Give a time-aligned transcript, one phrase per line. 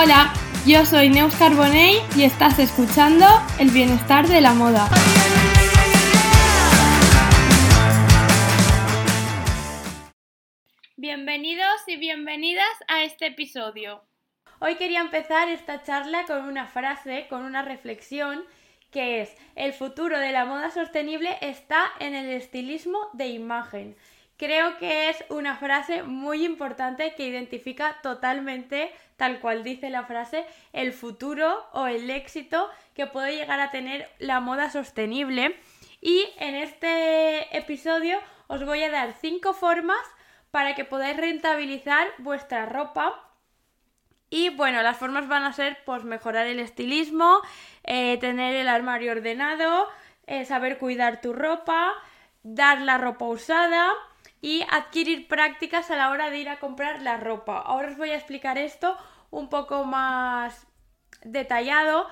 [0.00, 0.32] Hola,
[0.64, 3.26] yo soy Neus Carbonell y estás escuchando
[3.58, 4.88] El Bienestar de la Moda.
[10.96, 14.04] Bienvenidos y bienvenidas a este episodio.
[14.60, 18.44] Hoy quería empezar esta charla con una frase, con una reflexión,
[18.92, 23.96] que es, el futuro de la moda sostenible está en el estilismo de imagen.
[24.38, 30.46] Creo que es una frase muy importante que identifica totalmente, tal cual dice la frase,
[30.72, 35.58] el futuro o el éxito que puede llegar a tener la moda sostenible.
[36.00, 39.98] Y en este episodio os voy a dar cinco formas
[40.52, 43.20] para que podáis rentabilizar vuestra ropa.
[44.30, 47.40] Y bueno, las formas van a ser pues mejorar el estilismo,
[47.82, 49.88] eh, tener el armario ordenado,
[50.28, 51.92] eh, saber cuidar tu ropa,
[52.44, 53.92] dar la ropa usada
[54.40, 57.58] y adquirir prácticas a la hora de ir a comprar la ropa.
[57.58, 58.96] Ahora os voy a explicar esto
[59.30, 60.66] un poco más
[61.22, 62.06] detallado,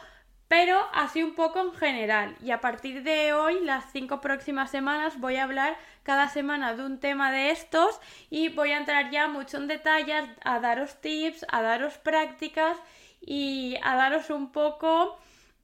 [0.49, 2.37] pero así un poco en general.
[2.43, 6.85] Y a partir de hoy, las cinco próximas semanas, voy a hablar cada semana de
[6.85, 11.45] un tema de estos y voy a entrar ya mucho en detalles, a daros tips,
[11.49, 12.77] a daros prácticas
[13.21, 15.19] y a daros un poco...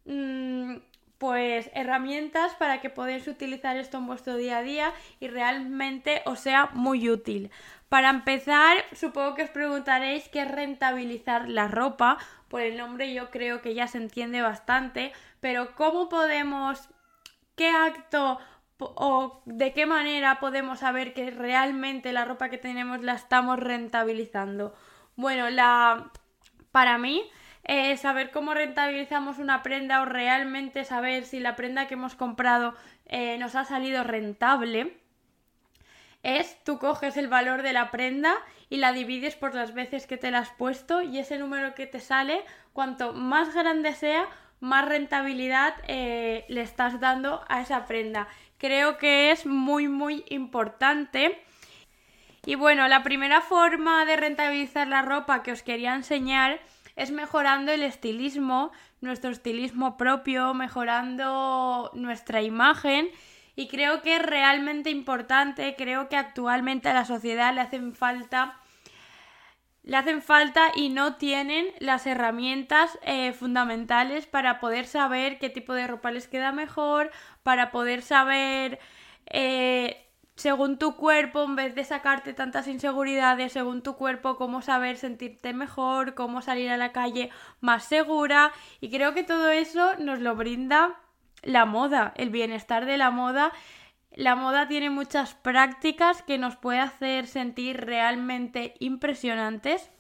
[0.05, 0.79] Mmm,
[1.23, 6.41] pues herramientas para que podáis utilizar esto en vuestro día a día y realmente os
[6.41, 7.53] sea muy útil.
[7.89, 12.19] Para empezar, supongo que os preguntaréis qué es rentabilizar la ropa.
[12.49, 16.89] Por el nombre yo creo que ya se entiende bastante, pero ¿cómo podemos,
[17.55, 18.41] qué acto
[18.81, 24.75] o de qué manera podemos saber que realmente la ropa que tenemos la estamos rentabilizando?
[25.15, 26.11] Bueno, la
[26.73, 27.23] para mí
[27.65, 32.75] eh, saber cómo rentabilizamos una prenda o realmente saber si la prenda que hemos comprado
[33.07, 34.97] eh, nos ha salido rentable
[36.23, 38.35] es tú coges el valor de la prenda
[38.69, 41.87] y la divides por las veces que te la has puesto y ese número que
[41.87, 44.27] te sale, cuanto más grande sea,
[44.61, 48.29] más rentabilidad eh, le estás dando a esa prenda.
[48.59, 51.43] Creo que es muy muy importante.
[52.47, 56.61] Y bueno, la primera forma de rentabilizar la ropa que os quería enseñar
[56.97, 63.09] es mejorando el estilismo, nuestro estilismo propio, mejorando nuestra imagen.
[63.55, 68.59] Y creo que es realmente importante, creo que actualmente a la sociedad le hacen falta
[69.83, 75.75] le hacen falta y no tienen las herramientas eh, fundamentales para poder saber qué tipo
[75.75, 77.11] de ropa les queda mejor,
[77.43, 78.79] para poder saber
[79.27, 80.07] eh,
[80.43, 85.53] según tu cuerpo, en vez de sacarte tantas inseguridades, según tu cuerpo, cómo saber sentirte
[85.53, 87.31] mejor, cómo salir a la calle
[87.61, 88.51] más segura.
[88.81, 90.99] Y creo que todo eso nos lo brinda
[91.43, 93.53] la moda, el bienestar de la moda.
[94.11, 99.93] La moda tiene muchas prácticas que nos puede hacer sentir realmente impresionantes.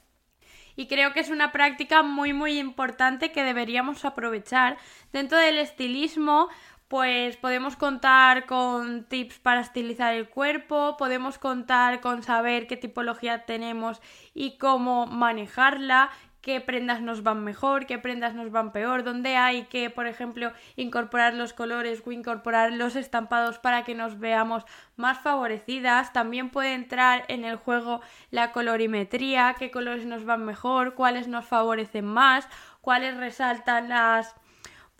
[0.74, 4.76] Y creo que es una práctica muy muy importante que deberíamos aprovechar.
[5.12, 6.48] Dentro del estilismo,
[6.92, 13.46] pues podemos contar con tips para estilizar el cuerpo, podemos contar con saber qué tipología
[13.46, 14.02] tenemos
[14.34, 16.10] y cómo manejarla,
[16.42, 20.52] qué prendas nos van mejor, qué prendas nos van peor, dónde hay que, por ejemplo,
[20.76, 24.66] incorporar los colores o incorporar los estampados para que nos veamos
[24.96, 26.12] más favorecidas.
[26.12, 31.46] También puede entrar en el juego la colorimetría, qué colores nos van mejor, cuáles nos
[31.46, 32.46] favorecen más,
[32.82, 34.34] cuáles resaltan las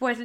[0.03, 0.19] pues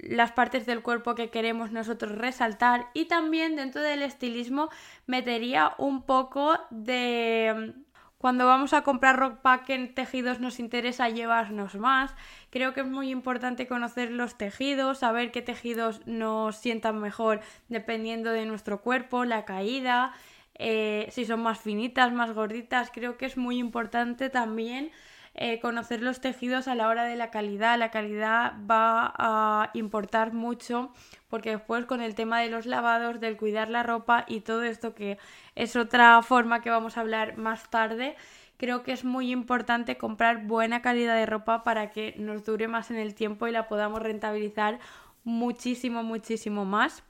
[0.00, 4.70] las partes del cuerpo que queremos nosotros resaltar y también dentro del estilismo
[5.06, 7.74] metería un poco de
[8.16, 12.14] cuando vamos a comprar ropa que en tejidos nos interesa llevarnos más.
[12.48, 18.30] Creo que es muy importante conocer los tejidos, saber qué tejidos nos sientan mejor dependiendo
[18.30, 20.14] de nuestro cuerpo, la caída,
[20.54, 22.90] eh, si son más finitas, más gorditas.
[22.90, 24.92] Creo que es muy importante también
[25.36, 27.76] eh, conocer los tejidos a la hora de la calidad.
[27.78, 30.92] La calidad va a importar mucho
[31.28, 34.94] porque después con el tema de los lavados, del cuidar la ropa y todo esto
[34.94, 35.18] que
[35.56, 38.14] es otra forma que vamos a hablar más tarde,
[38.58, 42.92] creo que es muy importante comprar buena calidad de ropa para que nos dure más
[42.92, 44.78] en el tiempo y la podamos rentabilizar
[45.24, 47.02] muchísimo, muchísimo más.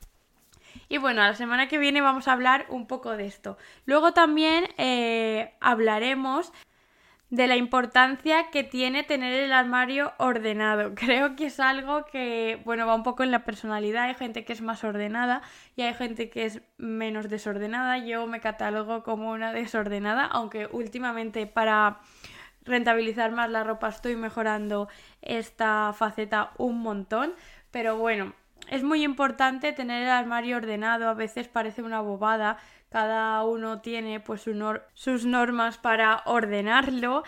[0.88, 3.58] Y bueno, la semana que viene vamos a hablar un poco de esto.
[3.84, 6.52] Luego también eh, hablaremos
[7.30, 10.94] de la importancia que tiene tener el armario ordenado.
[10.94, 14.04] Creo que es algo que, bueno, va un poco en la personalidad.
[14.04, 15.42] Hay gente que es más ordenada
[15.76, 17.98] y hay gente que es menos desordenada.
[17.98, 22.00] Yo me catalogo como una desordenada, aunque últimamente para
[22.64, 24.88] rentabilizar más la ropa estoy mejorando
[25.20, 27.34] esta faceta un montón.
[27.70, 28.32] Pero bueno,
[28.68, 31.08] es muy importante tener el armario ordenado.
[31.08, 32.58] A veces parece una bobada,
[32.94, 34.44] cada uno tiene pues
[34.94, 37.24] sus normas para ordenarlo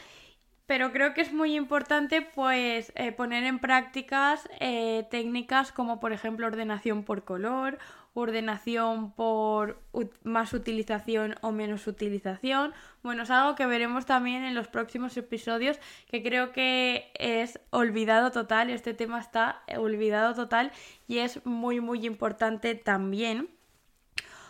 [0.66, 6.12] pero creo que es muy importante pues eh, poner en prácticas eh, técnicas como por
[6.12, 7.78] ejemplo ordenación por color,
[8.14, 9.82] ordenación por
[10.22, 12.72] más utilización o menos utilización.
[13.02, 18.30] Bueno, es algo que veremos también en los próximos episodios que creo que es olvidado
[18.30, 20.70] total, este tema está olvidado total
[21.08, 23.55] y es muy muy importante también.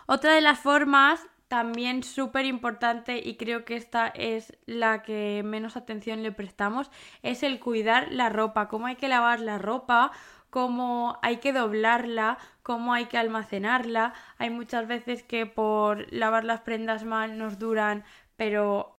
[0.06, 5.76] Otra de las formas también súper importante y creo que esta es la que menos
[5.76, 6.91] atención le prestamos
[7.23, 10.11] es el cuidar la ropa, cómo hay que lavar la ropa,
[10.50, 14.14] cómo hay que doblarla, cómo hay que almacenarla.
[14.38, 18.05] Hay muchas veces que por lavar las prendas mal nos duran,
[18.37, 18.99] pero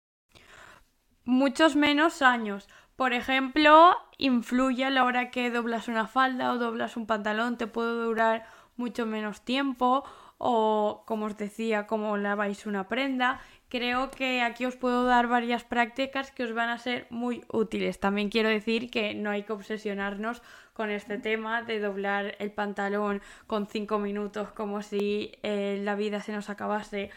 [1.25, 2.69] muchos menos años.
[2.94, 7.67] Por ejemplo, influye a la hora que doblas una falda o doblas un pantalón, te
[7.67, 10.05] puede durar mucho menos tiempo
[10.38, 13.40] o como os decía, cómo laváis una prenda.
[13.68, 17.98] Creo que aquí os puedo dar varias prácticas que os van a ser muy útiles.
[17.98, 20.42] También quiero decir que no hay que obsesionarnos
[20.72, 26.20] con este tema de doblar el pantalón con 5 minutos como si eh, la vida
[26.20, 27.10] se nos acabase.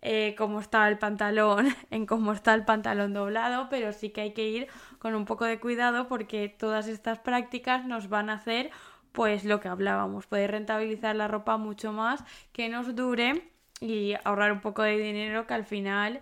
[0.00, 4.32] Eh, cómo está el pantalón, en cómo está el pantalón doblado, pero sí que hay
[4.32, 4.68] que ir
[5.00, 8.70] con un poco de cuidado porque todas estas prácticas nos van a hacer
[9.12, 13.50] pues lo que hablábamos, poder rentabilizar la ropa mucho más, que nos dure
[13.80, 16.20] y ahorrar un poco de dinero que al final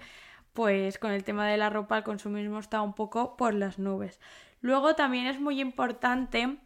[0.53, 4.19] pues con el tema de la ropa el consumismo está un poco por las nubes.
[4.63, 6.57] Luego también es muy importante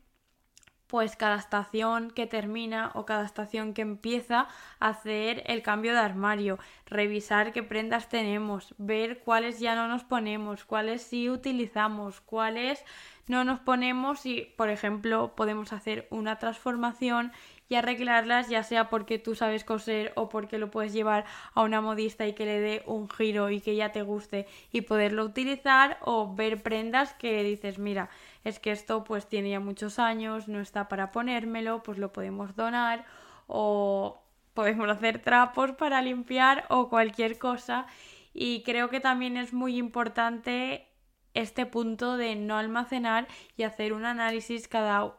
[0.91, 4.49] pues cada estación que termina o cada estación que empieza
[4.81, 10.65] hacer el cambio de armario, revisar qué prendas tenemos, ver cuáles ya no nos ponemos,
[10.65, 12.85] cuáles sí utilizamos, cuáles
[13.29, 17.31] no nos ponemos y, por ejemplo, podemos hacer una transformación
[17.69, 21.81] y arreglarlas, ya sea porque tú sabes coser o porque lo puedes llevar a una
[21.81, 25.99] modista y que le dé un giro y que ya te guste y poderlo utilizar
[26.01, 28.11] o ver prendas que dices, mira,
[28.45, 32.57] es que esto pues tiene ya muchos años, no está para ponérmelo, pues lo podemos
[32.57, 33.05] donar
[33.47, 34.23] o
[34.55, 37.87] podemos hacer trapos para limpiar o cualquier cosa
[38.33, 40.87] y creo que también es muy importante
[41.35, 45.15] este punto de no almacenar y hacer un análisis cada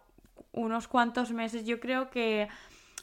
[0.52, 1.66] unos cuantos meses.
[1.66, 2.50] Yo creo que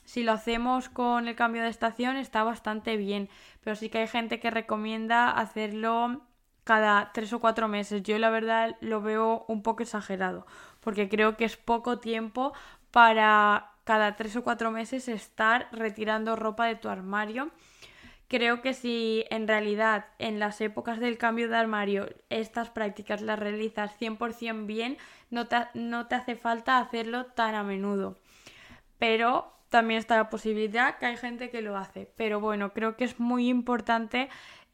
[0.04, 3.28] si lo hacemos con el cambio de estación está bastante bien,
[3.62, 6.22] pero sí que hay gente que recomienda hacerlo
[6.68, 8.02] cada tres o cuatro meses.
[8.02, 10.46] Yo la verdad lo veo un poco exagerado,
[10.80, 12.52] porque creo que es poco tiempo
[12.90, 17.50] para cada tres o cuatro meses estar retirando ropa de tu armario
[18.28, 23.38] Creo que si en realidad en las épocas del cambio de armario estas prácticas las
[23.38, 24.98] realizas 100% bien,
[25.30, 28.18] no te, no te hace falta hacerlo tan a menudo.
[28.98, 32.12] Pero también está la posibilidad que hay gente que lo hace.
[32.16, 34.28] Pero bueno, creo que es muy importante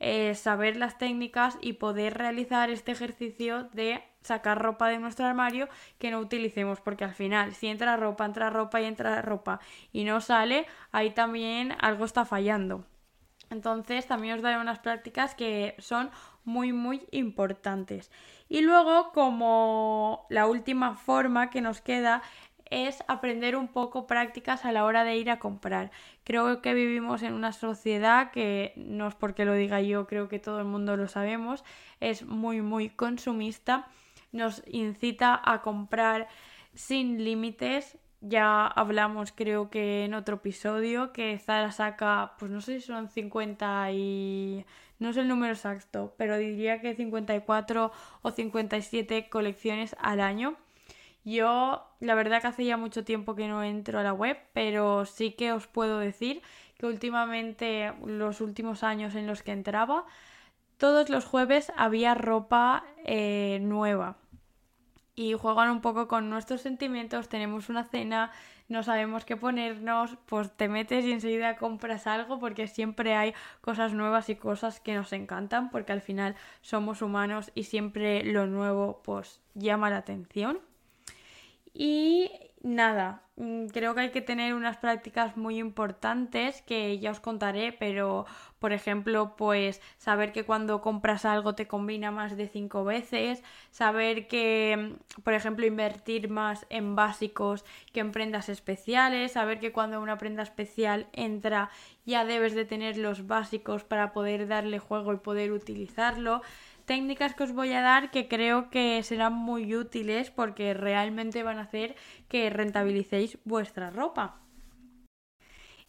[0.06, 5.66] eh, saber las técnicas y poder realizar este ejercicio de sacar ropa de nuestro armario
[5.98, 9.60] que no utilicemos, porque al final, si entra ropa, entra ropa y entra ropa
[9.94, 12.84] y no sale, ahí también algo está fallando.
[13.48, 16.10] Entonces también os daré unas prácticas que son
[16.44, 18.10] muy muy importantes.
[18.50, 22.20] Y luego como la última forma que nos queda
[22.70, 25.90] es aprender un poco prácticas a la hora de ir a comprar.
[26.24, 30.38] Creo que vivimos en una sociedad que no es porque lo diga yo, creo que
[30.38, 31.64] todo el mundo lo sabemos,
[32.00, 33.86] es muy muy consumista,
[34.32, 36.28] nos incita a comprar
[36.74, 42.80] sin límites, ya hablamos, creo que en otro episodio, que Zara saca, pues no sé
[42.80, 44.64] si son 50 y...
[44.98, 50.56] no sé el número exacto, pero diría que 54 o 57 colecciones al año.
[51.24, 55.06] Yo, la verdad que hace ya mucho tiempo que no entro a la web, pero
[55.06, 56.42] sí que os puedo decir
[56.78, 60.04] que últimamente, los últimos años en los que entraba,
[60.78, 64.18] todos los jueves había ropa eh, nueva
[65.14, 68.32] y juegan un poco con nuestros sentimientos, tenemos una cena,
[68.68, 73.92] no sabemos qué ponernos, pues te metes y enseguida compras algo porque siempre hay cosas
[73.94, 79.02] nuevas y cosas que nos encantan porque al final somos humanos y siempre lo nuevo
[79.04, 80.58] pues llama la atención.
[81.74, 82.30] Y
[82.62, 87.72] nada, mm, creo que hay que tener unas prácticas muy importantes que ya os contaré,
[87.72, 88.26] pero
[88.60, 94.28] por ejemplo, pues saber que cuando compras algo te combina más de cinco veces, saber
[94.28, 100.00] que, mm, por ejemplo, invertir más en básicos que en prendas especiales, saber que cuando
[100.00, 101.70] una prenda especial entra
[102.06, 106.42] ya debes de tener los básicos para poder darle juego y poder utilizarlo
[106.84, 111.58] técnicas que os voy a dar que creo que serán muy útiles porque realmente van
[111.58, 111.96] a hacer
[112.28, 114.40] que rentabilicéis vuestra ropa.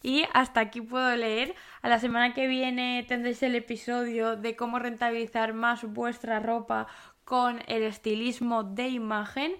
[0.01, 1.55] Y hasta aquí puedo leer.
[1.81, 6.85] A la semana que viene tendréis el episodio de cómo rentabilizar más vuestra ropa
[7.23, 9.53] con el estilismo de imagen.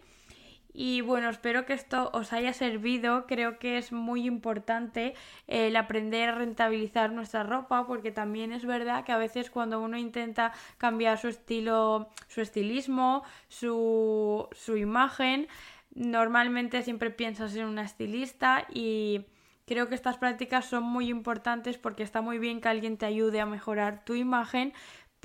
[0.77, 3.27] Y bueno, espero que esto os haya servido.
[3.27, 5.13] Creo que es muy importante
[5.47, 9.97] el aprender a rentabilizar nuestra ropa porque también es verdad que a veces cuando uno
[9.97, 15.47] intenta cambiar su estilo, su estilismo, su, su imagen,
[15.93, 19.27] normalmente siempre piensas en una estilista y
[19.65, 23.39] creo que estas prácticas son muy importantes porque está muy bien que alguien te ayude
[23.39, 24.73] a mejorar tu imagen,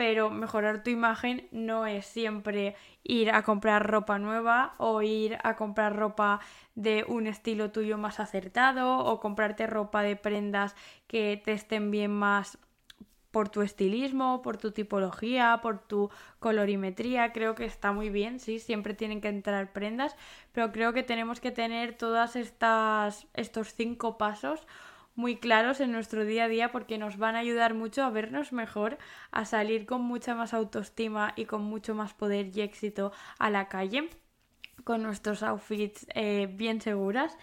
[0.00, 5.57] pero mejorar tu imagen no es siempre ir a comprar ropa nueva o ir a
[5.57, 6.40] comprar ropa
[6.75, 10.75] de un estilo tuyo más acertado o comprarte ropa de prendas
[11.07, 12.57] que te estén bien más
[13.30, 18.59] por tu estilismo, por tu tipología, por tu colorimetría, creo que está muy bien, sí,
[18.59, 20.16] siempre tienen que entrar prendas,
[20.52, 24.66] pero creo que tenemos que tener todas estas estos cinco pasos
[25.21, 28.53] muy claros en nuestro día a día porque nos van a ayudar mucho a vernos
[28.53, 28.97] mejor,
[29.31, 33.69] a salir con mucha más autoestima y con mucho más poder y éxito a la
[33.69, 34.09] calle
[34.83, 37.37] con nuestros outfits eh, bien seguras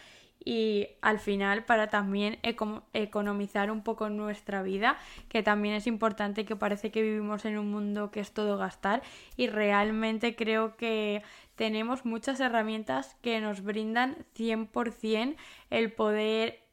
[0.44, 2.40] y al final para también
[2.94, 4.98] economizar un poco nuestra vida,
[5.30, 9.02] que también es importante que parece que vivimos en un mundo que es todo gastar
[9.36, 11.22] y realmente creo que
[11.56, 15.36] tenemos muchas herramientas que nos brindan 100%
[15.70, 16.67] el poder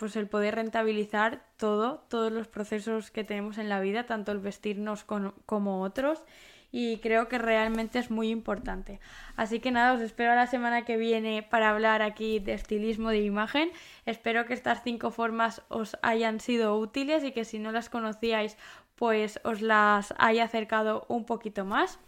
[0.00, 4.38] pues el poder rentabilizar todo, todos los procesos que tenemos en la vida, tanto el
[4.38, 6.24] vestirnos como otros
[6.72, 8.98] y creo que realmente es muy importante.
[9.36, 13.20] Así que nada, os espero la semana que viene para hablar aquí de estilismo de
[13.20, 13.70] imagen.
[14.06, 18.56] Espero que estas cinco formas os hayan sido útiles y que si no las conocíais
[18.94, 22.00] pues os las haya acercado un poquito más.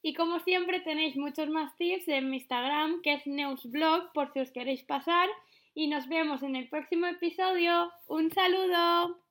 [0.00, 4.40] Y como siempre tenéis muchos más tips en mi Instagram que es Neusblog por si
[4.40, 5.28] os queréis pasar
[5.76, 7.92] y nos vemos en el próximo episodio.
[8.08, 9.25] Un saludo.